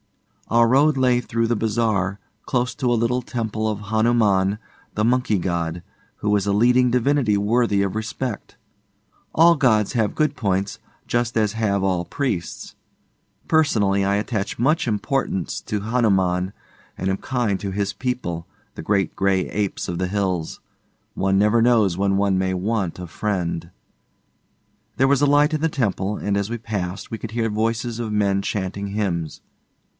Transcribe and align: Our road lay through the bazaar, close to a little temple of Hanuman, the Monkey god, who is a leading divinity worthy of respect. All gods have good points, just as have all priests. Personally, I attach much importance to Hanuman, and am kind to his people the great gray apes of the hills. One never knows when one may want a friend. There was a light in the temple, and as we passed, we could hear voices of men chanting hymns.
Our 0.47 0.67
road 0.67 0.97
lay 0.97 1.21
through 1.21 1.45
the 1.47 1.55
bazaar, 1.55 2.19
close 2.45 2.73
to 2.75 2.91
a 2.91 2.97
little 2.97 3.21
temple 3.21 3.69
of 3.69 3.89
Hanuman, 3.91 4.57
the 4.95 5.05
Monkey 5.05 5.37
god, 5.37 5.81
who 6.17 6.35
is 6.35 6.45
a 6.45 6.51
leading 6.51 6.89
divinity 6.91 7.37
worthy 7.37 7.83
of 7.83 7.95
respect. 7.95 8.57
All 9.33 9.55
gods 9.55 9.93
have 9.93 10.15
good 10.15 10.35
points, 10.35 10.79
just 11.07 11.37
as 11.37 11.53
have 11.53 11.83
all 11.83 12.03
priests. 12.03 12.75
Personally, 13.47 14.03
I 14.03 14.15
attach 14.15 14.59
much 14.59 14.87
importance 14.89 15.61
to 15.61 15.81
Hanuman, 15.81 16.51
and 16.97 17.07
am 17.07 17.17
kind 17.17 17.57
to 17.61 17.71
his 17.71 17.93
people 17.93 18.47
the 18.75 18.81
great 18.81 19.15
gray 19.15 19.47
apes 19.51 19.87
of 19.87 19.99
the 19.99 20.07
hills. 20.07 20.59
One 21.13 21.37
never 21.37 21.61
knows 21.61 21.95
when 21.95 22.17
one 22.17 22.37
may 22.39 22.55
want 22.55 22.99
a 22.99 23.07
friend. 23.07 23.69
There 24.97 25.07
was 25.07 25.21
a 25.21 25.27
light 25.27 25.53
in 25.53 25.61
the 25.61 25.69
temple, 25.69 26.17
and 26.17 26.35
as 26.35 26.49
we 26.49 26.57
passed, 26.57 27.11
we 27.11 27.19
could 27.19 27.31
hear 27.31 27.49
voices 27.49 27.99
of 27.99 28.11
men 28.11 28.41
chanting 28.41 28.87
hymns. 28.87 29.41